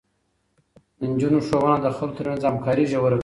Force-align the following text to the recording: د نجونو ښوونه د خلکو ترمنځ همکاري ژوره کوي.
د 0.99 1.01
نجونو 1.11 1.39
ښوونه 1.47 1.77
د 1.81 1.87
خلکو 1.97 2.15
ترمنځ 2.17 2.41
همکاري 2.49 2.83
ژوره 2.91 3.15
کوي. 3.15 3.19